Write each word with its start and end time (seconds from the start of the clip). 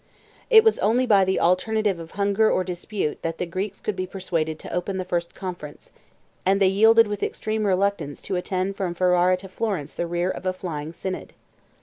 60 0.45 0.55
It 0.57 0.63
was 0.63 0.79
only 0.79 1.05
by 1.05 1.23
the 1.23 1.39
alternative 1.39 1.99
of 1.99 2.09
hunger 2.17 2.49
or 2.49 2.63
dispute 2.63 3.21
that 3.21 3.37
the 3.37 3.45
Greeks 3.45 3.79
could 3.79 3.95
be 3.95 4.07
persuaded 4.07 4.57
to 4.57 4.73
open 4.73 4.97
the 4.97 5.05
first 5.05 5.35
conference; 5.35 5.91
and 6.43 6.59
they 6.59 6.69
yielded 6.69 7.05
with 7.05 7.21
extreme 7.21 7.67
reluctance 7.67 8.19
to 8.23 8.35
attend 8.35 8.75
from 8.75 8.95
Ferrara 8.95 9.37
to 9.37 9.47
Florence 9.47 9.93
the 9.93 10.07
rear 10.07 10.31
of 10.31 10.47
a 10.47 10.53
flying 10.53 10.91
synod. 10.91 11.33